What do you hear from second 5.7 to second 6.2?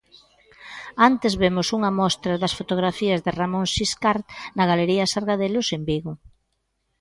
en Vigo.